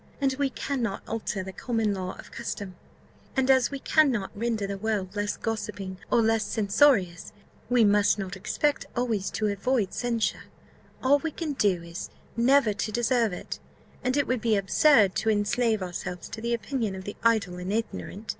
[0.19, 2.75] "As we cannot alter the common law of custom,
[3.37, 7.31] and as we cannot render the world less gossiping, or less censorious,
[7.69, 10.45] we must not expect always to avoid censure;
[11.03, 13.59] all we can do is, never to deserve it
[14.03, 17.71] and it would be absurd to enslave ourselves to the opinion of the idle and
[17.71, 18.27] ignorant.